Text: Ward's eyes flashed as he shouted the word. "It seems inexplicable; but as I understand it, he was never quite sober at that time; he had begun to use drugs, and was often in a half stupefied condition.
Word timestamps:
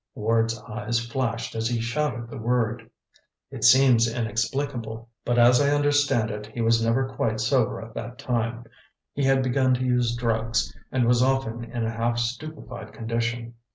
Ward's 0.15 0.59
eyes 0.63 0.99
flashed 0.99 1.53
as 1.53 1.67
he 1.67 1.79
shouted 1.79 2.27
the 2.27 2.37
word. 2.39 2.89
"It 3.51 3.63
seems 3.63 4.11
inexplicable; 4.11 5.09
but 5.23 5.37
as 5.37 5.61
I 5.61 5.69
understand 5.69 6.31
it, 6.31 6.47
he 6.47 6.59
was 6.59 6.83
never 6.83 7.07
quite 7.07 7.39
sober 7.39 7.79
at 7.79 7.93
that 7.93 8.17
time; 8.17 8.63
he 9.13 9.23
had 9.23 9.43
begun 9.43 9.75
to 9.75 9.85
use 9.85 10.15
drugs, 10.15 10.75
and 10.91 11.05
was 11.05 11.21
often 11.21 11.63
in 11.65 11.85
a 11.85 11.91
half 11.91 12.17
stupefied 12.17 12.93
condition. 12.93 13.53